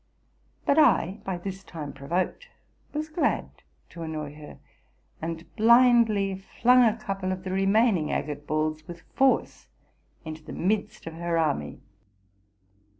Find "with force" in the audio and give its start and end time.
8.87-9.67